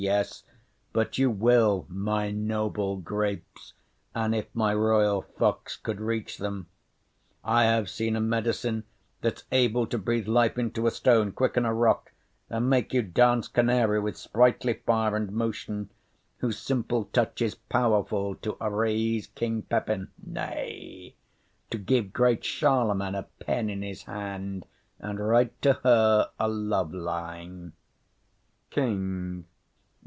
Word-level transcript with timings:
Yes, 0.03 0.41
but 0.93 1.19
you 1.19 1.29
will 1.29 1.85
My 1.87 2.31
noble 2.31 2.97
grapes, 2.97 3.73
and 4.15 4.33
if 4.33 4.47
my 4.55 4.73
royal 4.73 5.21
fox 5.21 5.77
Could 5.77 6.01
reach 6.01 6.39
them. 6.39 6.65
I 7.43 7.65
have 7.65 7.87
seen 7.87 8.15
a 8.15 8.19
medicine 8.19 8.83
That's 9.21 9.43
able 9.51 9.85
to 9.85 9.99
breathe 9.99 10.27
life 10.27 10.57
into 10.57 10.87
a 10.87 10.91
stone, 10.91 11.31
Quicken 11.33 11.65
a 11.65 11.73
rock, 11.75 12.13
and 12.49 12.67
make 12.67 12.95
you 12.95 13.03
dance 13.03 13.47
canary 13.47 13.99
With 13.99 14.17
sprightly 14.17 14.73
fire 14.73 15.15
and 15.15 15.31
motion; 15.31 15.91
whose 16.37 16.57
simple 16.57 17.05
touch 17.13 17.39
Is 17.39 17.53
powerful 17.53 18.33
to 18.37 18.53
araise 18.53 19.27
King 19.35 19.61
Pippen, 19.61 20.09
nay, 20.17 21.13
To 21.69 21.77
give 21.77 22.11
great 22.11 22.41
Charlemain 22.43 23.13
a 23.13 23.27
pen 23.45 23.69
in's 23.69 24.01
hand 24.01 24.65
And 24.97 25.19
write 25.19 25.61
to 25.61 25.73
her 25.83 26.31
a 26.39 26.47
love 26.47 26.91
line. 26.91 27.73
KING. 28.71 29.45